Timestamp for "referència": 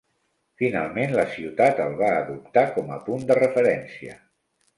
3.43-4.19